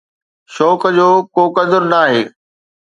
شوق 0.53 0.81
جو 0.97 1.09
ڪو 1.33 1.43
قدر 1.55 1.81
ناهي. 1.91 2.21